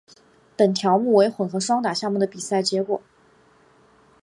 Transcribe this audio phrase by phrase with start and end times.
[0.57, 3.03] 本条目为混合双打项目的比赛结果。